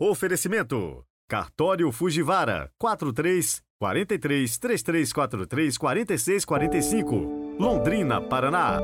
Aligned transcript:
Oferecimento: 0.00 1.04
Cartório 1.28 1.92
Fujivara 1.92 2.68
43 2.78 3.62
43 3.78 4.58
3343 4.58 5.78
4645, 5.78 7.56
Londrina, 7.60 8.20
Paraná. 8.20 8.80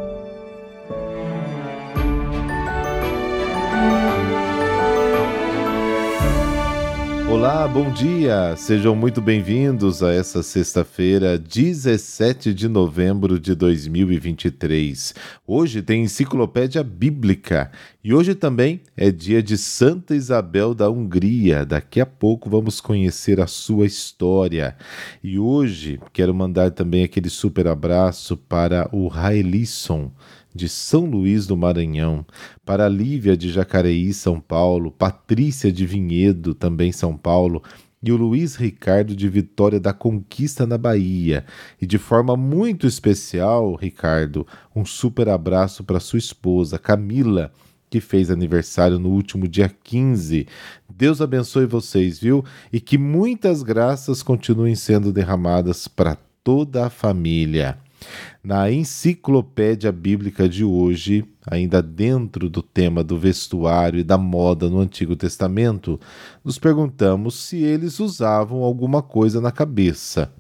Olá, 7.31 7.69
bom 7.69 7.93
dia! 7.93 8.57
Sejam 8.57 8.97
muito 8.97 9.21
bem-vindos 9.21 10.03
a 10.03 10.13
essa 10.13 10.43
sexta-feira, 10.43 11.39
17 11.39 12.53
de 12.53 12.67
novembro 12.67 13.39
de 13.39 13.55
2023. 13.55 15.15
Hoje 15.47 15.81
tem 15.81 16.03
Enciclopédia 16.03 16.83
Bíblica 16.83 17.71
e 18.03 18.13
hoje 18.13 18.35
também 18.35 18.81
é 18.97 19.13
dia 19.13 19.41
de 19.41 19.57
Santa 19.57 20.13
Isabel 20.13 20.75
da 20.75 20.91
Hungria. 20.91 21.65
Daqui 21.65 22.01
a 22.01 22.07
pouco 22.07 22.51
vamos 22.51 22.81
conhecer 22.81 23.41
a 23.41 23.47
sua 23.47 23.87
história. 23.87 24.77
E 25.23 25.39
hoje 25.39 26.01
quero 26.13 26.35
mandar 26.35 26.73
também 26.73 27.05
aquele 27.05 27.31
super 27.31 27.69
abraço 27.69 28.37
para 28.37 28.89
o 28.93 29.07
Raelisson 29.07 30.11
de 30.55 30.69
São 30.69 31.05
Luís 31.05 31.47
do 31.47 31.57
Maranhão, 31.57 32.25
para 32.65 32.89
Lívia 32.89 33.37
de 33.37 33.51
Jacareí, 33.51 34.13
São 34.13 34.41
Paulo, 34.41 34.91
Patrícia 34.91 35.73
de 35.73 35.87
Vinhedo, 35.87 36.55
também 36.55 36.93
São 36.93 37.17
Paulo, 37.17 37.63
e 38.03 38.11
o 38.11 38.17
Luiz 38.17 38.57
Ricardo 38.57 39.15
de 39.15 39.29
Vitória 39.29 39.79
da 39.79 39.93
Conquista 39.93 40.67
na 40.67 40.79
Bahia. 40.79 41.45
E 41.81 41.87
de 41.87 41.99
forma 41.99 42.37
muito 42.37 42.87
especial, 42.87 43.75
Ricardo, 43.75 44.47
um 44.75 44.85
super 44.85 45.29
abraço 45.29 45.85
para 45.85 46.01
sua 46.01 46.19
esposa, 46.19 46.79
Camila, 46.79 47.53
que 47.91 48.01
fez 48.01 48.31
aniversário 48.31 48.99
no 48.99 49.11
último 49.11 49.47
dia 49.47 49.69
15. 49.69 50.47
Deus 50.89 51.21
abençoe 51.21 51.67
vocês, 51.67 52.19
viu? 52.19 52.45
E 52.73 52.81
que 52.81 52.97
muitas 52.97 53.63
graças 53.63 54.23
continuem 54.23 54.75
sendo 54.75 55.13
derramadas 55.13 55.87
para 55.87 56.17
toda 56.43 56.87
a 56.87 56.91
família. 56.91 57.77
Na 58.43 58.71
enciclopédia 58.71 59.93
bíblica 59.93 60.49
de 60.49 60.65
hoje, 60.65 61.25
ainda 61.47 61.83
dentro 61.83 62.49
do 62.49 62.63
tema 62.63 63.05
do 63.05 63.19
vestuário 63.19 64.01
e 64.01 64.05
da 64.05 64.17
moda 64.17 64.69
no 64.69 64.81
Antigo 64.81 65.15
Testamento, 65.15 66.01
nos 66.45 66.59
perguntamos 66.59 67.35
se 67.35 67.59
eles 67.59 68.01
usavam 68.01 68.63
alguma 68.63 69.03
coisa 69.03 69.41
na 69.41 69.53
cabeça. 69.53 70.33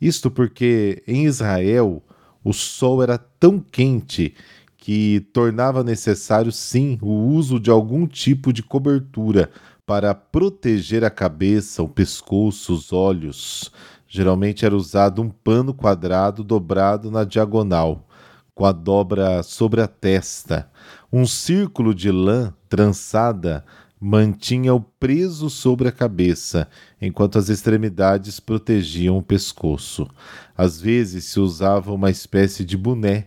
Isto 0.00 0.30
porque 0.30 1.02
em 1.06 1.26
Israel 1.26 2.02
o 2.42 2.52
sol 2.52 3.02
era 3.02 3.18
tão 3.18 3.58
quente 3.58 4.34
que 4.76 5.20
tornava 5.32 5.84
necessário 5.84 6.50
sim 6.50 6.98
o 7.02 7.10
uso 7.10 7.60
de 7.60 7.68
algum 7.68 8.06
tipo 8.06 8.52
de 8.52 8.62
cobertura 8.62 9.50
para 9.84 10.14
proteger 10.14 11.04
a 11.04 11.10
cabeça, 11.10 11.82
o 11.82 11.88
pescoço, 11.88 12.72
os 12.72 12.92
olhos. 12.92 13.72
Geralmente 14.08 14.64
era 14.64 14.74
usado 14.74 15.20
um 15.20 15.28
pano 15.28 15.74
quadrado 15.74 16.42
dobrado 16.42 17.10
na 17.10 17.24
diagonal, 17.24 18.08
com 18.54 18.64
a 18.64 18.72
dobra 18.72 19.42
sobre 19.42 19.82
a 19.82 19.86
testa. 19.86 20.70
Um 21.12 21.26
círculo 21.26 21.94
de 21.94 22.10
lã 22.10 22.54
trançada 22.68 23.64
mantinha-o 24.00 24.80
preso 24.80 25.50
sobre 25.50 25.88
a 25.88 25.92
cabeça, 25.92 26.68
enquanto 27.00 27.38
as 27.38 27.48
extremidades 27.48 28.40
protegiam 28.40 29.18
o 29.18 29.22
pescoço. 29.22 30.08
Às 30.56 30.80
vezes 30.80 31.24
se 31.24 31.40
usava 31.40 31.92
uma 31.92 32.10
espécie 32.10 32.64
de 32.64 32.76
boné 32.76 33.26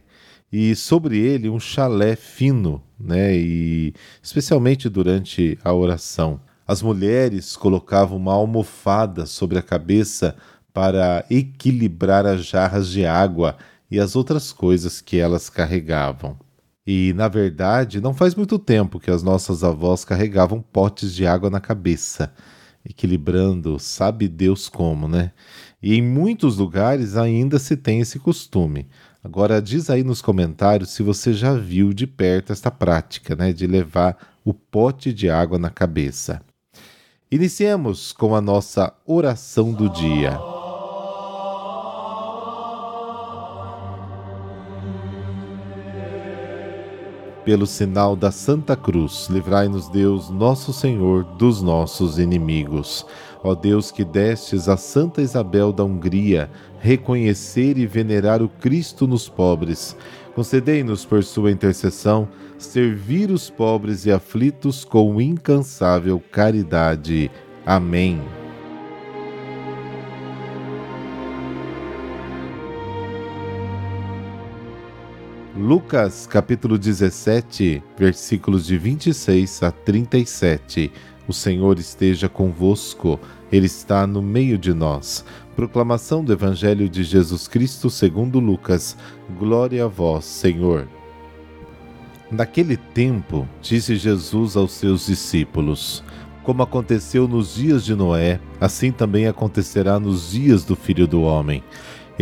e 0.51 0.75
sobre 0.75 1.17
ele 1.17 1.49
um 1.49 1.59
chalé 1.59 2.15
fino, 2.15 2.81
né, 2.99 3.35
e 3.35 3.93
especialmente 4.21 4.89
durante 4.89 5.57
a 5.63 5.73
oração. 5.73 6.41
As 6.67 6.81
mulheres 6.81 7.55
colocavam 7.55 8.17
uma 8.17 8.33
almofada 8.33 9.25
sobre 9.25 9.57
a 9.57 9.61
cabeça 9.61 10.35
para 10.73 11.25
equilibrar 11.29 12.25
as 12.25 12.45
jarras 12.45 12.89
de 12.89 13.05
água 13.05 13.57
e 13.89 13.99
as 13.99 14.15
outras 14.15 14.53
coisas 14.53 15.01
que 15.01 15.17
elas 15.17 15.49
carregavam. 15.49 16.37
E, 16.85 17.13
na 17.13 17.27
verdade, 17.27 18.01
não 18.01 18.13
faz 18.13 18.33
muito 18.33 18.57
tempo 18.57 18.99
que 18.99 19.11
as 19.11 19.21
nossas 19.21 19.63
avós 19.63 20.03
carregavam 20.03 20.61
potes 20.61 21.13
de 21.13 21.27
água 21.27 21.49
na 21.49 21.59
cabeça, 21.59 22.33
equilibrando, 22.83 23.77
sabe 23.77 24.27
Deus 24.27 24.67
como, 24.67 25.07
né? 25.07 25.31
E 25.81 25.95
em 25.95 26.01
muitos 26.01 26.57
lugares 26.57 27.15
ainda 27.15 27.59
se 27.59 27.77
tem 27.77 27.99
esse 27.99 28.17
costume. 28.17 28.87
Agora, 29.23 29.61
diz 29.61 29.89
aí 29.89 30.03
nos 30.03 30.21
comentários 30.21 30.89
se 30.89 31.03
você 31.03 31.33
já 31.33 31.53
viu 31.53 31.93
de 31.93 32.07
perto 32.07 32.51
esta 32.51 32.71
prática, 32.71 33.35
né, 33.35 33.53
de 33.53 33.67
levar 33.67 34.17
o 34.43 34.53
pote 34.53 35.13
de 35.13 35.29
água 35.29 35.59
na 35.59 35.69
cabeça. 35.69 36.41
Iniciemos 37.31 38.11
com 38.11 38.35
a 38.35 38.41
nossa 38.41 38.93
oração 39.05 39.71
do 39.71 39.87
dia. 39.89 40.60
Pelo 47.43 47.65
sinal 47.65 48.15
da 48.15 48.29
Santa 48.29 48.75
Cruz, 48.75 49.27
livrai-nos 49.29 49.89
Deus, 49.89 50.29
nosso 50.29 50.71
Senhor, 50.71 51.23
dos 51.23 51.61
nossos 51.61 52.19
inimigos. 52.19 53.05
Ó 53.43 53.55
Deus 53.55 53.89
que 53.89 54.05
destes 54.05 54.69
a 54.69 54.77
Santa 54.77 55.21
Isabel 55.21 55.73
da 55.73 55.83
Hungria 55.83 56.51
reconhecer 56.79 57.77
e 57.79 57.87
venerar 57.87 58.43
o 58.43 58.49
Cristo 58.49 59.07
nos 59.07 59.27
pobres, 59.27 59.95
concedei-nos 60.35 61.03
por 61.03 61.23
sua 61.23 61.51
intercessão 61.51 62.27
servir 62.59 63.31
os 63.31 63.49
pobres 63.49 64.05
e 64.05 64.11
aflitos 64.11 64.85
com 64.85 65.19
incansável 65.19 66.21
caridade. 66.31 67.31
Amém. 67.65 68.21
Lucas 75.61 76.25
capítulo 76.25 76.75
17, 76.75 77.83
versículos 77.95 78.65
de 78.65 78.79
26 78.79 79.61
a 79.61 79.71
37. 79.71 80.91
O 81.27 81.33
Senhor 81.33 81.77
esteja 81.77 82.27
convosco, 82.27 83.19
Ele 83.51 83.67
está 83.67 84.07
no 84.07 84.23
meio 84.23 84.57
de 84.57 84.73
nós. 84.73 85.23
Proclamação 85.55 86.23
do 86.23 86.33
Evangelho 86.33 86.89
de 86.89 87.03
Jesus 87.03 87.47
Cristo 87.47 87.91
segundo 87.91 88.39
Lucas. 88.39 88.97
Glória 89.37 89.85
a 89.85 89.87
vós, 89.87 90.25
Senhor. 90.25 90.87
Naquele 92.31 92.75
tempo, 92.75 93.47
disse 93.61 93.97
Jesus 93.97 94.57
aos 94.57 94.71
seus 94.71 95.05
discípulos: 95.05 96.03
Como 96.41 96.63
aconteceu 96.63 97.27
nos 97.27 97.53
dias 97.53 97.85
de 97.85 97.93
Noé, 97.93 98.39
assim 98.59 98.91
também 98.91 99.27
acontecerá 99.27 99.99
nos 99.99 100.31
dias 100.31 100.65
do 100.65 100.75
Filho 100.75 101.05
do 101.05 101.21
Homem. 101.21 101.63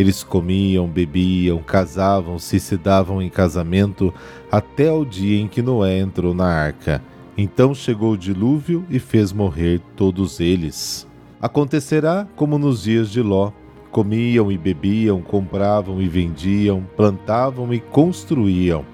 Eles 0.00 0.24
comiam, 0.24 0.88
bebiam, 0.88 1.58
casavam-se 1.58 2.56
e 2.56 2.60
se 2.60 2.78
davam 2.78 3.20
em 3.20 3.28
casamento 3.28 4.14
até 4.50 4.90
o 4.90 5.04
dia 5.04 5.38
em 5.38 5.46
que 5.46 5.60
Noé 5.60 5.98
entrou 5.98 6.32
na 6.32 6.46
arca. 6.46 7.02
Então 7.36 7.74
chegou 7.74 8.12
o 8.12 8.16
dilúvio 8.16 8.82
e 8.88 8.98
fez 8.98 9.30
morrer 9.30 9.78
todos 9.94 10.40
eles. 10.40 11.06
Acontecerá 11.38 12.26
como 12.34 12.58
nos 12.58 12.84
dias 12.84 13.10
de 13.10 13.20
Ló: 13.20 13.52
comiam 13.90 14.50
e 14.50 14.56
bebiam, 14.56 15.20
compravam 15.20 16.00
e 16.00 16.08
vendiam, 16.08 16.82
plantavam 16.96 17.74
e 17.74 17.78
construíam. 17.78 18.86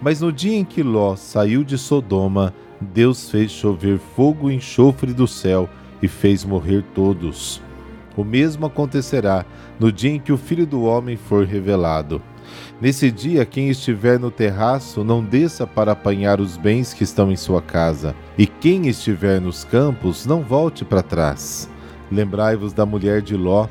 Mas 0.00 0.22
no 0.22 0.32
dia 0.32 0.56
em 0.56 0.64
que 0.64 0.82
Ló 0.82 1.14
saiu 1.14 1.62
de 1.62 1.76
Sodoma, 1.76 2.54
Deus 2.80 3.30
fez 3.30 3.50
chover 3.50 3.98
fogo 4.16 4.50
e 4.50 4.54
enxofre 4.54 5.12
do 5.12 5.28
céu 5.28 5.68
e 6.02 6.08
fez 6.08 6.42
morrer 6.42 6.82
todos. 6.94 7.60
O 8.16 8.24
mesmo 8.24 8.66
acontecerá 8.66 9.44
no 9.78 9.90
dia 9.90 10.10
em 10.10 10.20
que 10.20 10.32
o 10.32 10.36
Filho 10.36 10.66
do 10.66 10.82
Homem 10.82 11.16
for 11.16 11.44
revelado. 11.44 12.22
Nesse 12.80 13.10
dia, 13.10 13.44
quem 13.44 13.70
estiver 13.70 14.18
no 14.18 14.30
terraço, 14.30 15.02
não 15.02 15.24
desça 15.24 15.66
para 15.66 15.92
apanhar 15.92 16.40
os 16.40 16.56
bens 16.56 16.92
que 16.92 17.02
estão 17.02 17.32
em 17.32 17.36
sua 17.36 17.62
casa, 17.62 18.14
e 18.36 18.46
quem 18.46 18.86
estiver 18.88 19.40
nos 19.40 19.64
campos, 19.64 20.26
não 20.26 20.42
volte 20.42 20.84
para 20.84 21.02
trás. 21.02 21.68
Lembrai-vos 22.12 22.72
da 22.72 22.84
mulher 22.84 23.22
de 23.22 23.36
Ló. 23.36 23.66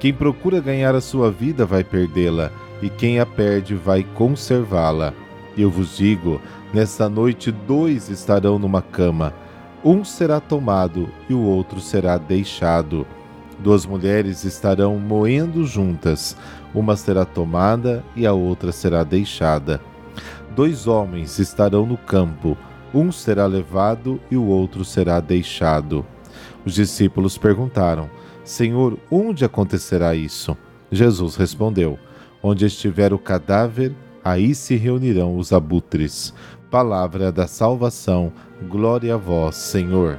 Quem 0.00 0.12
procura 0.12 0.60
ganhar 0.60 0.94
a 0.94 1.00
sua 1.00 1.30
vida 1.30 1.66
vai 1.66 1.84
perdê-la, 1.84 2.50
e 2.82 2.88
quem 2.88 3.20
a 3.20 3.26
perde 3.26 3.74
vai 3.74 4.02
conservá-la. 4.02 5.12
Eu 5.56 5.70
vos 5.70 5.96
digo: 5.96 6.40
nesta 6.72 7.08
noite 7.08 7.50
dois 7.50 8.08
estarão 8.08 8.58
numa 8.58 8.82
cama, 8.82 9.32
um 9.84 10.04
será 10.04 10.40
tomado 10.40 11.08
e 11.28 11.34
o 11.34 11.40
outro 11.40 11.80
será 11.80 12.18
deixado. 12.18 13.06
Duas 13.58 13.86
mulheres 13.86 14.44
estarão 14.44 14.98
moendo 14.98 15.64
juntas, 15.64 16.36
uma 16.74 16.96
será 16.96 17.24
tomada 17.24 18.04
e 18.14 18.26
a 18.26 18.32
outra 18.32 18.70
será 18.70 19.02
deixada. 19.02 19.80
Dois 20.54 20.86
homens 20.86 21.38
estarão 21.38 21.86
no 21.86 21.96
campo, 21.96 22.56
um 22.92 23.10
será 23.10 23.46
levado 23.46 24.20
e 24.30 24.36
o 24.36 24.44
outro 24.44 24.84
será 24.84 25.20
deixado. 25.20 26.04
Os 26.64 26.74
discípulos 26.74 27.38
perguntaram: 27.38 28.10
Senhor, 28.44 28.98
onde 29.10 29.44
acontecerá 29.44 30.14
isso? 30.14 30.56
Jesus 30.90 31.36
respondeu: 31.36 31.98
Onde 32.42 32.66
estiver 32.66 33.12
o 33.12 33.18
cadáver, 33.18 33.94
aí 34.22 34.54
se 34.54 34.76
reunirão 34.76 35.36
os 35.36 35.52
abutres. 35.52 36.34
Palavra 36.70 37.32
da 37.32 37.46
salvação, 37.46 38.32
glória 38.68 39.14
a 39.14 39.16
vós, 39.16 39.56
Senhor. 39.56 40.18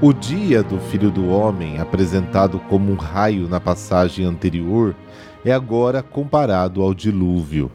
O 0.00 0.12
dia 0.12 0.62
do 0.62 0.78
Filho 0.78 1.10
do 1.10 1.26
Homem, 1.26 1.80
apresentado 1.80 2.60
como 2.68 2.92
um 2.92 2.94
raio 2.94 3.48
na 3.48 3.58
passagem 3.58 4.24
anterior, 4.24 4.94
é 5.44 5.50
agora 5.50 6.04
comparado 6.04 6.82
ao 6.82 6.94
dilúvio. 6.94 7.68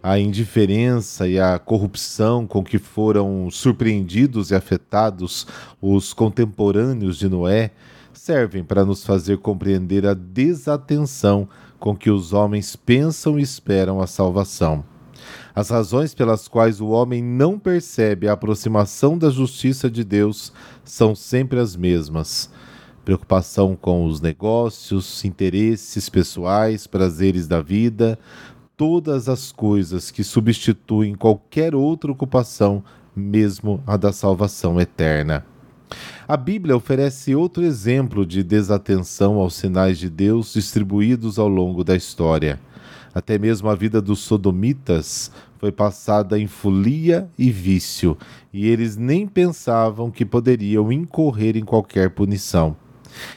A 0.00 0.20
indiferença 0.20 1.26
e 1.26 1.36
a 1.36 1.58
corrupção 1.58 2.46
com 2.46 2.62
que 2.62 2.78
foram 2.78 3.50
surpreendidos 3.50 4.52
e 4.52 4.54
afetados 4.54 5.48
os 5.82 6.12
contemporâneos 6.12 7.18
de 7.18 7.28
Noé 7.28 7.72
servem 8.12 8.62
para 8.62 8.84
nos 8.84 9.04
fazer 9.04 9.38
compreender 9.38 10.06
a 10.06 10.14
desatenção 10.14 11.48
com 11.80 11.96
que 11.96 12.08
os 12.08 12.32
homens 12.32 12.76
pensam 12.76 13.36
e 13.36 13.42
esperam 13.42 14.00
a 14.00 14.06
salvação. 14.06 14.84
As 15.58 15.70
razões 15.70 16.14
pelas 16.14 16.46
quais 16.46 16.80
o 16.80 16.86
homem 16.86 17.20
não 17.20 17.58
percebe 17.58 18.28
a 18.28 18.32
aproximação 18.32 19.18
da 19.18 19.28
justiça 19.28 19.90
de 19.90 20.04
Deus 20.04 20.52
são 20.84 21.16
sempre 21.16 21.58
as 21.58 21.74
mesmas. 21.74 22.48
Preocupação 23.04 23.74
com 23.74 24.06
os 24.06 24.20
negócios, 24.20 25.24
interesses 25.24 26.08
pessoais, 26.08 26.86
prazeres 26.86 27.48
da 27.48 27.60
vida, 27.60 28.16
todas 28.76 29.28
as 29.28 29.50
coisas 29.50 30.12
que 30.12 30.22
substituem 30.22 31.16
qualquer 31.16 31.74
outra 31.74 32.12
ocupação, 32.12 32.84
mesmo 33.16 33.82
a 33.84 33.96
da 33.96 34.12
salvação 34.12 34.80
eterna. 34.80 35.44
A 36.28 36.36
Bíblia 36.36 36.76
oferece 36.76 37.34
outro 37.34 37.64
exemplo 37.64 38.24
de 38.24 38.44
desatenção 38.44 39.38
aos 39.38 39.54
sinais 39.54 39.98
de 39.98 40.08
Deus 40.08 40.52
distribuídos 40.52 41.36
ao 41.36 41.48
longo 41.48 41.82
da 41.82 41.96
história. 41.96 42.60
Até 43.14 43.38
mesmo 43.38 43.68
a 43.68 43.74
vida 43.74 44.00
dos 44.00 44.20
sodomitas 44.20 45.30
foi 45.58 45.72
passada 45.72 46.38
em 46.38 46.46
folia 46.46 47.28
e 47.36 47.50
vício, 47.50 48.16
e 48.52 48.68
eles 48.68 48.96
nem 48.96 49.26
pensavam 49.26 50.10
que 50.10 50.24
poderiam 50.24 50.92
incorrer 50.92 51.56
em 51.56 51.64
qualquer 51.64 52.10
punição. 52.10 52.76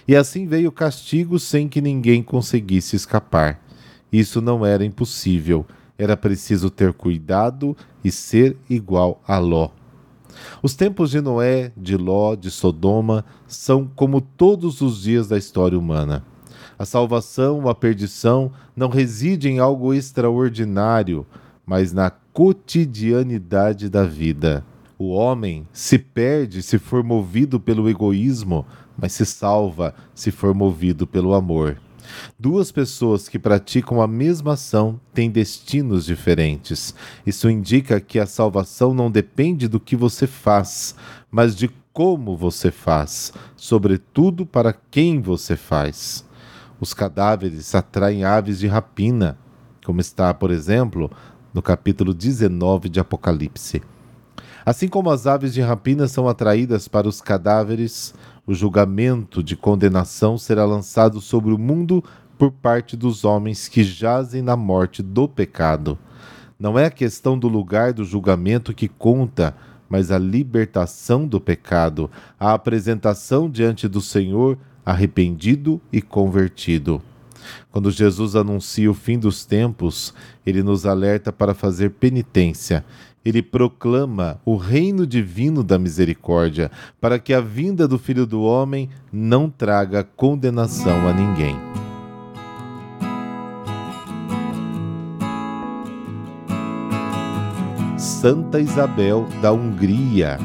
E 0.08 0.16
assim 0.16 0.46
veio 0.46 0.70
o 0.70 0.74
castigo 0.74 1.40
sem 1.40 1.68
que 1.68 1.82
ninguém 1.82 2.22
conseguisse 2.22 2.96
escapar. 2.96 3.60
Isso 4.12 4.42
não 4.42 4.66
era 4.66 4.86
impossível, 4.86 5.66
era 5.98 6.18
preciso 6.18 6.70
ter 6.70 6.94
cuidado 6.94 7.76
e 8.04 8.12
ser 8.12 8.58
igual 8.70 9.22
a 9.28 9.38
Ló. 9.38 9.70
Os 10.62 10.74
tempos 10.76 11.12
de 11.12 11.22
Noé, 11.22 11.72
de 11.76 11.98
Ló, 11.98 12.36
de 12.36 12.52
Sodoma 12.52 13.26
são 13.48 13.90
como 13.96 14.22
todos 14.22 14.82
os 14.82 15.04
dias 15.04 15.28
da 15.28 15.38
história 15.38 15.78
humana. 15.78 16.24
A 16.82 16.86
salvação, 16.86 17.70
a 17.70 17.76
perdição, 17.76 18.52
não 18.76 18.90
reside 18.90 19.48
em 19.48 19.60
algo 19.60 19.94
extraordinário, 19.94 21.28
mas 21.64 21.94
na 21.94 22.10
cotidianidade 22.10 23.88
da 23.88 24.04
vida. 24.04 24.66
O 24.98 25.10
homem 25.10 25.68
se 25.72 26.00
perde 26.00 26.64
se 26.64 26.80
for 26.80 27.04
movido 27.04 27.60
pelo 27.60 27.88
egoísmo, 27.88 28.66
mas 28.98 29.12
se 29.12 29.28
salva 29.28 29.94
se 30.16 30.32
for 30.32 30.56
movido 30.56 31.06
pelo 31.06 31.36
amor. 31.36 31.80
Duas 32.40 32.72
pessoas 32.72 33.30
que 33.30 33.38
praticam 33.38 34.02
a 34.02 34.08
mesma 34.08 34.54
ação 34.54 35.00
têm 35.14 35.30
destinos 35.30 36.04
diferentes. 36.04 36.96
Isso 37.24 37.48
indica 37.48 38.02
que 38.02 38.18
a 38.18 38.26
salvação 38.26 38.92
não 38.92 39.12
depende 39.12 39.68
do 39.68 39.80
que 39.80 39.96
você 39.96 40.26
faz, 40.26 40.96
mas 41.30 41.56
de 41.56 41.70
como 41.94 42.36
você 42.36 42.72
faz, 42.72 43.32
sobretudo 43.56 44.48
para 44.48 44.74
quem 44.74 45.22
você 45.22 45.56
faz. 45.56 46.26
Os 46.82 46.96
cadáveres 46.96 47.76
atraem 47.76 48.24
aves 48.24 48.58
de 48.58 48.66
rapina, 48.66 49.38
como 49.86 50.02
está, 50.02 50.34
por 50.34 50.50
exemplo, 50.50 51.12
no 51.54 51.62
capítulo 51.62 52.12
19 52.12 52.90
de 52.90 53.00
Apocalipse. 53.00 53.84
Assim 54.66 54.88
como 54.88 55.12
as 55.12 55.28
aves 55.28 55.54
de 55.54 55.62
rapina 55.62 56.08
são 56.08 56.28
atraídas 56.28 56.88
para 56.88 57.08
os 57.08 57.22
cadáveres, 57.22 58.16
o 58.48 58.56
julgamento 58.56 59.44
de 59.44 59.56
condenação 59.56 60.40
será 60.40 60.66
lançado 60.66 61.22
sobre 61.22 61.54
o 61.54 61.58
mundo 61.60 62.04
por 62.36 62.52
parte 62.52 62.98
dos 62.98 63.24
homens 63.24 63.68
que 63.68 63.84
jazem 63.84 64.42
na 64.42 64.58
morte 64.58 65.04
do 65.04 65.28
pecado. 65.28 66.00
Não 66.60 66.80
é 66.80 66.86
a 66.86 66.92
questão 66.92 67.38
do 67.38 67.48
lugar 67.48 67.94
do 67.94 68.04
julgamento 68.04 68.74
que 68.74 68.88
conta, 68.88 69.56
mas 69.88 70.10
a 70.10 70.18
libertação 70.18 71.28
do 71.28 71.40
pecado, 71.40 72.10
a 72.40 72.54
apresentação 72.54 73.48
diante 73.48 73.88
do 73.88 74.02
Senhor 74.02 74.58
arrependido 74.86 75.82
e 75.92 76.02
convertido. 76.02 77.02
Quando 77.72 77.92
Jesus 77.92 78.36
anuncia 78.36 78.90
o 78.90 78.94
fim 78.94 79.18
dos 79.18 79.46
tempos, 79.46 80.14
ele 80.46 80.62
nos 80.62 80.86
alerta 80.86 81.32
para 81.32 81.54
fazer 81.54 81.92
penitência. 81.92 82.86
Ele 83.24 83.42
proclama 83.42 84.40
o 84.44 84.58
reino 84.58 85.06
divino 85.06 85.64
da 85.64 85.78
misericórdia, 85.78 86.72
para 87.00 87.20
que 87.20 87.34
a 87.34 87.42
vinda 87.42 87.88
do 87.88 88.00
Filho 88.00 88.26
do 88.26 88.42
Homem 88.42 88.90
não 89.12 89.50
traga 89.50 90.04
condenação 90.04 91.08
a 91.08 91.14
ninguém. 91.14 91.56
Santa 97.98 98.60
Isabel 98.60 99.28
da 99.42 99.52
Hungria 99.52 100.40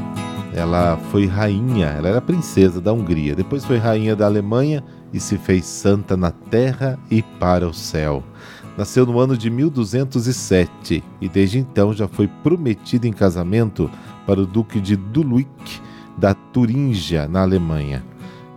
ela 0.56 0.96
foi 1.10 1.26
rainha, 1.26 1.88
ela 1.88 2.08
era 2.08 2.20
princesa 2.20 2.80
da 2.80 2.90
Hungria, 2.90 3.34
depois 3.34 3.62
foi 3.62 3.76
rainha 3.76 4.16
da 4.16 4.24
Alemanha 4.24 4.82
e 5.12 5.20
se 5.20 5.36
fez 5.36 5.66
santa 5.66 6.16
na 6.16 6.30
terra 6.30 6.98
e 7.10 7.20
para 7.22 7.68
o 7.68 7.74
céu. 7.74 8.24
Nasceu 8.74 9.04
no 9.04 9.20
ano 9.20 9.36
de 9.36 9.50
1207 9.50 11.04
e 11.20 11.28
desde 11.28 11.58
então 11.58 11.92
já 11.92 12.08
foi 12.08 12.26
prometida 12.26 13.06
em 13.06 13.12
casamento 13.12 13.90
para 14.26 14.40
o 14.40 14.46
duque 14.46 14.80
de 14.80 14.96
Duluick 14.96 15.80
da 16.16 16.32
Turíngia, 16.32 17.28
na 17.28 17.42
Alemanha. 17.42 18.02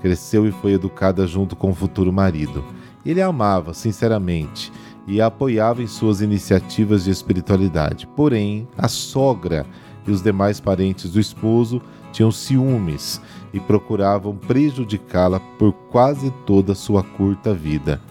Cresceu 0.01 0.47
e 0.47 0.51
foi 0.53 0.71
educada 0.71 1.27
junto 1.27 1.53
com 1.53 1.71
o 1.71 1.75
futuro 1.75 2.13
marido. 2.13 2.63
Ele 3.05 3.21
a 3.21 3.27
amava 3.27 3.73
sinceramente 3.73 4.71
e 5.05 5.19
a 5.19 5.25
apoiava 5.25 5.83
em 5.83 5.87
suas 5.87 6.21
iniciativas 6.21 7.03
de 7.03 7.11
espiritualidade. 7.11 8.07
Porém, 8.15 8.69
a 8.77 8.87
sogra 8.87 9.65
e 10.09 10.13
os 10.13 10.21
demais 10.21 10.59
parentes 10.59 11.11
do 11.11 11.19
esposo 11.19 11.81
tinham 12.11 12.31
ciúmes 12.31 13.21
e 13.53 13.59
procuravam 13.59 14.35
prejudicá-la 14.35 15.39
por 15.57 15.71
quase 15.71 16.31
toda 16.45 16.75
sua 16.75 17.03
curta 17.03 17.53
vida. 17.53 18.01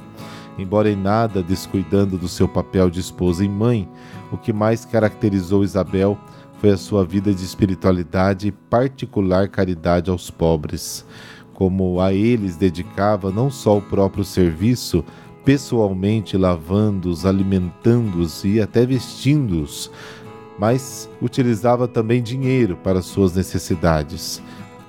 Embora 0.59 0.91
em 0.91 0.97
nada 0.97 1.43
descuidando 1.43 2.19
do 2.19 2.29
seu 2.29 2.49
papel 2.49 2.91
de 2.91 3.01
esposa 3.01 3.45
e 3.45 3.49
mãe, 3.49 3.89
o 4.33 4.37
que 4.37 4.53
mais 4.53 4.85
caracterizou 4.85 5.63
Isabel 5.63 6.19
foi 6.59 6.71
a 6.71 6.77
sua 6.77 7.05
vida 7.05 7.33
de 7.33 7.45
espiritualidade 7.45 8.49
e 8.49 8.53
particular 8.53 9.49
caridade 9.49 10.11
aos 10.11 10.31
pobres. 10.31 11.05
Como 11.55 12.01
a 12.01 12.13
eles 12.13 12.57
dedicava 12.57 13.31
não 13.31 13.51
só 13.51 13.79
o 13.79 13.83
próprio 13.83 14.25
serviço, 14.25 15.05
pessoalmente 15.45 16.37
lavando-os, 16.37 17.25
alimentando-os 17.25 18.45
e 18.45 18.61
até 18.61 18.85
vestindo-os, 18.85 19.91
mas 20.59 21.09
utilizava 21.23 21.87
também 21.87 22.23
dinheiro 22.23 22.77
para 22.77 23.01
suas 23.01 23.35
necessidades. 23.35 24.43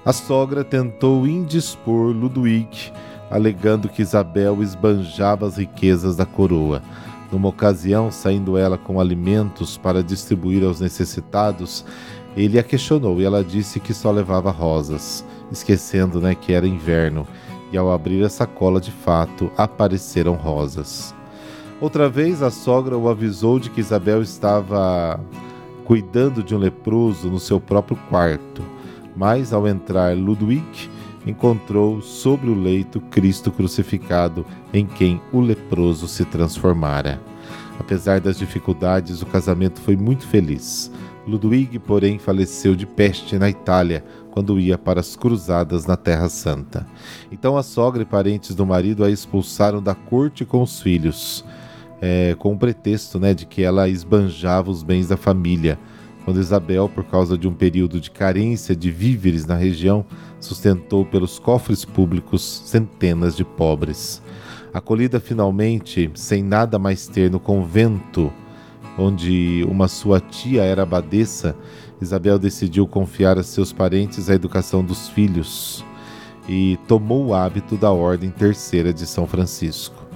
A 0.04 0.12
sogra 0.12 0.64
tentou 0.64 1.28
indispor 1.28 2.12
Ludwig, 2.12 2.92
alegando 3.30 3.90
que 3.90 4.02
Isabel 4.02 4.64
esbanjava 4.64 5.46
as 5.46 5.58
riquezas 5.58 6.16
da 6.16 6.26
coroa. 6.26 6.82
Numa 7.32 7.50
ocasião, 7.50 8.12
saindo 8.12 8.58
ela 8.58 8.78
com 8.78 9.00
alimentos 9.00 9.78
para 9.78 10.02
distribuir 10.02 10.64
aos 10.64 10.80
necessitados, 10.80 11.86
ele 12.36 12.58
a 12.58 12.64
questionou 12.64 13.22
e 13.22 13.26
ela 13.26 13.44
disse 13.44 13.80
que 13.80 13.94
só 13.94 14.10
levava 14.10 14.50
rosas, 14.50 15.24
esquecendo 15.52 16.20
né, 16.20 16.34
que 16.34 16.54
era 16.54 16.68
inverno, 16.68 17.28
e 17.72 17.78
ao 17.78 17.92
abrir 17.92 18.24
a 18.24 18.30
sacola 18.30 18.82
de 18.82 18.92
fato 18.92 19.52
apareceram 19.56 20.34
rosas. 20.34 21.14
Outra 21.80 22.10
vez 22.10 22.42
a 22.42 22.50
sogra 22.50 22.98
o 22.98 23.08
avisou 23.08 23.60
de 23.60 23.70
que 23.70 23.80
Isabel 23.80 24.22
estava 24.22 25.20
cuidando 25.90 26.44
de 26.44 26.54
um 26.54 26.60
leproso 26.60 27.32
no 27.32 27.40
seu 27.40 27.60
próprio 27.60 27.98
quarto. 28.10 28.64
Mas 29.16 29.52
ao 29.52 29.68
entrar 29.68 30.16
Ludwig, 30.16 30.88
encontrou 31.26 32.00
sobre 32.00 32.48
o 32.48 32.54
leito 32.54 33.02
Cristo 33.02 33.52
crucificado, 33.52 34.46
em 34.72 34.86
quem 34.86 35.20
o 35.34 35.40
leproso 35.40 36.08
se 36.08 36.24
transformara. 36.26 37.20
Apesar 37.80 38.20
das 38.20 38.38
dificuldades, 38.38 39.24
o 39.24 39.26
casamento 39.26 39.82
foi 39.82 39.96
muito 39.96 40.28
feliz. 40.28 40.92
Ludwig, 41.26 41.80
porém, 41.80 42.20
faleceu 42.20 42.76
de 42.76 42.86
peste 42.86 43.40
na 43.40 43.50
Itália 43.50 44.06
quando 44.30 44.60
ia 44.60 44.78
para 44.78 45.00
as 45.00 45.16
cruzadas 45.16 45.88
na 45.88 45.98
Terra 45.98 46.30
Santa. 46.30 46.86
Então 47.32 47.58
a 47.58 47.64
sogra 47.64 48.04
e 48.04 48.06
parentes 48.06 48.54
do 48.54 48.64
marido 48.64 49.04
a 49.04 49.10
expulsaram 49.10 49.82
da 49.82 49.96
corte 49.96 50.46
com 50.46 50.62
os 50.62 50.80
filhos 50.80 51.44
é, 52.02 52.36
com 52.38 52.54
o 52.54 52.58
pretexto 52.58 53.20
né, 53.20 53.34
de 53.34 53.46
que 53.46 53.62
ela 53.62 53.90
esbanjava 53.90 54.70
os 54.70 54.84
bens 54.84 55.08
da 55.08 55.18
família, 55.18 55.78
quando 56.26 56.40
Isabel, 56.40 56.88
por 56.88 57.04
causa 57.06 57.38
de 57.38 57.48
um 57.48 57.54
período 57.54 58.00
de 58.00 58.12
carência 58.12 58.76
de 58.76 58.92
víveres 58.92 59.46
na 59.46 59.56
região, 59.56 60.06
sustentou 60.40 61.06
pelos 61.06 61.40
cofres 61.40 61.84
públicos 61.84 62.62
centenas 62.66 63.36
de 63.36 63.44
pobres. 63.44 64.22
Acolhida 64.74 65.20
finalmente, 65.20 66.12
sem 66.14 66.44
nada 66.44 66.78
mais 66.78 67.08
ter 67.08 67.32
no 67.32 67.40
convento, 67.40 68.32
onde 68.98 69.66
uma 69.68 69.88
sua 69.88 70.20
tia 70.20 70.64
era 70.64 70.84
abadesa, 70.84 71.56
Isabel 72.02 72.38
decidiu 72.38 72.88
confiar 72.88 73.38
a 73.38 73.44
seus 73.44 73.74
parentes 73.74 74.30
a 74.30 74.36
educação 74.36 74.84
dos 74.84 75.10
filhos. 75.10 75.86
e 76.52 76.80
tomou 76.88 77.28
o 77.28 77.34
hábito 77.36 77.78
da 77.78 77.92
Ordem 77.92 78.32
Terceira 78.32 78.92
de 78.92 79.06
São 79.06 79.28
Francisco. 79.28 80.09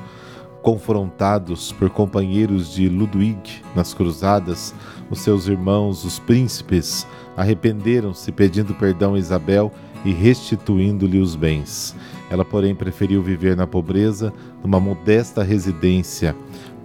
Confrontados 0.63 1.73
por 1.73 1.89
companheiros 1.89 2.73
de 2.73 2.87
Ludwig 2.87 3.61
nas 3.75 3.93
cruzadas, 3.93 4.73
os 5.11 5.19
seus 5.19 5.45
irmãos, 5.45 6.05
os 6.05 6.19
príncipes, 6.19 7.05
arrependeram-se 7.35 8.31
pedindo 8.31 8.73
perdão 8.73 9.15
a 9.15 9.19
Isabel 9.19 9.69
e 10.05 10.13
restituindo-lhe 10.13 11.19
os 11.19 11.35
bens. 11.35 11.93
Ela, 12.29 12.45
porém, 12.45 12.73
preferiu 12.73 13.21
viver 13.21 13.57
na 13.57 13.67
pobreza, 13.67 14.31
numa 14.63 14.79
modesta 14.79 15.43
residência, 15.43 16.33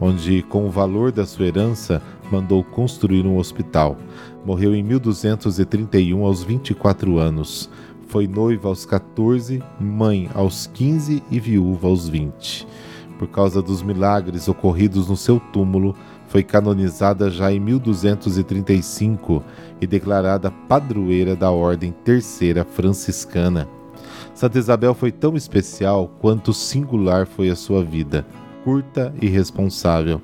onde, 0.01 0.43
com 0.43 0.67
o 0.67 0.71
valor 0.71 1.13
da 1.13 1.25
sua 1.25 1.47
herança, 1.47 2.03
mandou 2.33 2.65
construir 2.65 3.25
um 3.27 3.39
hospital. 3.39 3.97
Morreu 4.45 4.75
em 4.75 4.83
1231, 4.83 6.25
aos 6.25 6.43
24 6.43 7.17
anos. 7.17 7.71
Foi 8.09 8.27
noiva 8.27 8.69
aos 8.69 8.85
14, 8.85 9.63
mãe 9.79 10.29
aos 10.35 10.67
15 10.67 11.23
e 11.31 11.39
viúva 11.39 11.87
aos 11.87 12.09
20. 12.09 12.67
Por 13.19 13.27
causa 13.29 13.61
dos 13.61 13.83
milagres 13.83 14.49
ocorridos 14.49 15.09
no 15.09 15.17
seu 15.17 15.41
túmulo, 15.41 15.95
foi 16.29 16.45
canonizada 16.45 17.31
já 17.31 17.53
em 17.53 17.59
1235 17.59 19.43
e 19.81 19.87
declarada 19.87 20.51
padroeira 20.51 21.35
da 21.35 21.51
Ordem 21.51 21.91
Terceira 22.05 22.65
Franciscana. 22.65 23.69
Santa 24.33 24.59
Isabel 24.59 24.95
foi 24.95 25.11
tão 25.11 25.37
especial 25.37 26.09
quanto 26.21 26.55
singular 26.55 27.27
foi 27.27 27.51
a 27.51 27.57
sua 27.57 27.83
vida, 27.83 28.25
curta 28.63 29.13
e 29.21 29.27
responsável. 29.27 30.21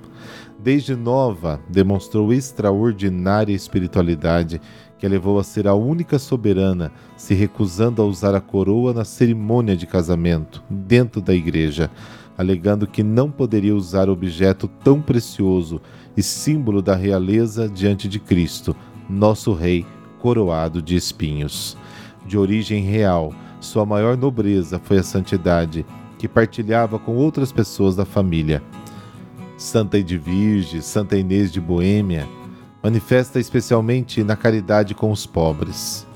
Desde 0.64 0.94
nova, 0.94 1.60
demonstrou 1.68 2.32
extraordinária 2.32 3.52
espiritualidade 3.52 4.60
que 4.96 5.04
a 5.04 5.08
levou 5.08 5.38
a 5.38 5.44
ser 5.44 5.66
a 5.66 5.74
única 5.74 6.18
soberana, 6.18 6.92
se 7.16 7.34
recusando 7.34 8.00
a 8.00 8.04
usar 8.04 8.34
a 8.34 8.40
coroa 8.40 8.94
na 8.94 9.04
cerimônia 9.04 9.76
de 9.76 9.86
casamento, 9.86 10.62
dentro 10.70 11.20
da 11.20 11.34
igreja, 11.34 11.90
alegando 12.36 12.86
que 12.86 13.02
não 13.02 13.30
poderia 13.30 13.74
usar 13.74 14.08
objeto 14.08 14.68
tão 14.82 15.00
precioso 15.00 15.80
e 16.16 16.22
símbolo 16.22 16.82
da 16.82 16.94
realeza 16.94 17.68
diante 17.68 18.08
de 18.08 18.18
Cristo, 18.18 18.74
nosso 19.08 19.52
Rei 19.52 19.86
coroado 20.18 20.80
de 20.80 20.96
espinhos. 20.96 21.76
De 22.26 22.38
origem 22.38 22.82
real, 22.82 23.34
sua 23.60 23.84
maior 23.84 24.16
nobreza 24.16 24.80
foi 24.82 24.98
a 24.98 25.02
santidade, 25.02 25.84
que 26.18 26.26
partilhava 26.26 26.98
com 26.98 27.16
outras 27.16 27.52
pessoas 27.52 27.96
da 27.96 28.04
família. 28.04 28.62
Santa 29.56 29.98
Edvige, 29.98 30.82
Santa 30.82 31.16
Inês 31.16 31.52
de 31.52 31.60
Boêmia, 31.60 32.26
manifesta 32.82 33.38
especialmente 33.38 34.22
na 34.24 34.36
caridade 34.36 34.94
com 34.94 35.10
os 35.10 35.26
pobres. 35.26 36.06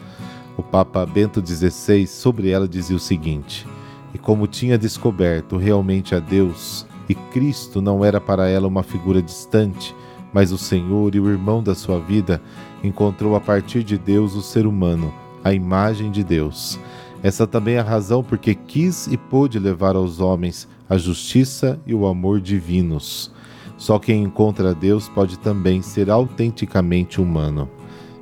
O 0.57 0.63
Papa 0.63 1.07
Bento 1.07 1.45
XVI 1.45 2.07
sobre 2.07 2.51
ela 2.51 2.67
dizia 2.67 2.97
o 2.97 3.01
seguinte: 3.01 3.67
E 4.15 4.19
como 4.19 4.47
tinha 4.47 4.79
descoberto 4.79 5.57
realmente 5.57 6.15
a 6.15 6.19
Deus, 6.19 6.87
e 7.09 7.15
Cristo 7.15 7.81
não 7.81 8.05
era 8.05 8.21
para 8.21 8.49
ela 8.49 8.69
uma 8.69 8.83
figura 8.83 9.23
distante, 9.23 9.95
mas 10.33 10.53
o 10.53 10.59
Senhor 10.59 11.15
e 11.15 11.21
o 11.21 11.29
irmão 11.29 11.63
da 11.63 11.75
sua 11.75 11.99
vida, 11.99 12.43
encontrou 12.83 13.35
a 13.35 13.41
partir 13.41 13.83
de 13.83 13.97
Deus 13.97 14.35
o 14.35 14.43
ser 14.43 14.67
humano, 14.67 15.13
a 15.43 15.53
imagem 15.53 16.11
de 16.11 16.23
Deus. 16.23 16.79
Essa 17.23 17.47
também 17.47 17.75
é 17.75 17.81
a 17.81 17.85
razão 17.85 18.23
porque 18.23 18.55
quis 18.55 19.07
e 19.07 19.17
pôde 19.17 19.59
levar 19.59 19.97
aos 19.97 20.21
homens 20.21 20.69
a 20.89 20.97
justiça 20.97 21.81
e 21.87 21.95
o 21.95 22.07
amor 22.07 22.41
divinos. 22.41 23.33
Só 23.77 23.99
quem 23.99 24.23
encontra 24.23 24.75
Deus 24.75 25.09
pode 25.09 25.39
também 25.39 25.83
ser 25.83 26.11
autenticamente 26.11 27.21
humano. 27.21 27.69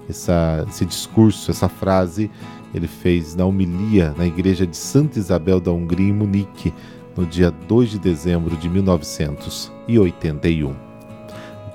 Essa, 0.09 0.65
esse 0.69 0.85
discurso, 0.85 1.51
essa 1.51 1.69
frase, 1.69 2.31
ele 2.79 2.87
fez 2.87 3.35
na 3.35 3.45
homilia 3.45 4.15
na 4.17 4.27
igreja 4.27 4.67
de 4.67 4.77
Santa 4.77 5.19
Isabel 5.19 5.61
da 5.61 5.73
Hungria, 5.73 6.09
em 6.09 6.13
Munique, 6.13 6.73
no 7.17 7.25
dia 7.25 7.51
2 7.51 7.91
de 7.91 7.99
dezembro 7.99 8.57
de 8.57 8.69
1981. 8.69 10.75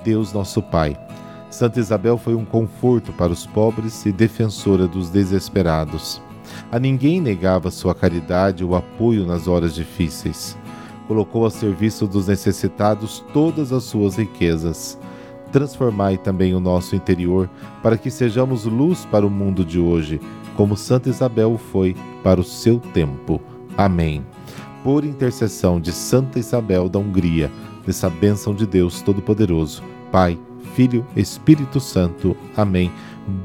Deus 0.04 0.32
nosso 0.32 0.62
Pai. 0.62 0.96
Santa 1.50 1.80
Isabel 1.80 2.16
foi 2.16 2.34
um 2.34 2.44
conforto 2.44 3.12
para 3.12 3.32
os 3.32 3.46
pobres 3.46 4.06
e 4.06 4.12
defensora 4.12 4.86
dos 4.86 5.10
desesperados. 5.10 6.22
A 6.70 6.78
ninguém 6.78 7.20
negava 7.20 7.70
sua 7.70 7.94
caridade 7.94 8.64
ou 8.64 8.74
apoio 8.74 9.26
nas 9.26 9.46
horas 9.46 9.74
difíceis. 9.74 10.56
Colocou 11.06 11.44
a 11.44 11.50
serviço 11.50 12.06
dos 12.06 12.28
necessitados 12.28 13.22
todas 13.32 13.72
as 13.72 13.84
suas 13.84 14.16
riquezas. 14.16 14.98
Transformai 15.50 16.16
também 16.16 16.54
o 16.54 16.60
nosso 16.60 16.96
interior 16.96 17.50
para 17.82 17.98
que 17.98 18.10
sejamos 18.10 18.64
luz 18.64 19.04
para 19.04 19.26
o 19.26 19.30
mundo 19.30 19.64
de 19.64 19.78
hoje, 19.78 20.20
como 20.56 20.76
Santa 20.76 21.08
Isabel 21.08 21.58
foi 21.58 21.96
para 22.22 22.40
o 22.40 22.44
seu 22.44 22.78
tempo. 22.78 23.40
Amém 23.76 24.24
por 24.82 25.04
intercessão 25.04 25.80
de 25.80 25.92
Santa 25.92 26.38
Isabel 26.38 26.88
da 26.88 26.98
Hungria, 26.98 27.50
nessa 27.86 28.10
bênção 28.10 28.54
de 28.54 28.66
Deus 28.66 29.00
Todo-Poderoso, 29.02 29.82
Pai, 30.10 30.38
Filho, 30.74 31.06
Espírito 31.16 31.80
Santo. 31.80 32.36
Amém. 32.56 32.90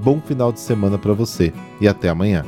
Bom 0.03 0.19
final 0.19 0.51
de 0.51 0.59
semana 0.59 0.97
para 0.97 1.13
você 1.13 1.53
e 1.79 1.87
até 1.87 2.09
amanhã. 2.09 2.43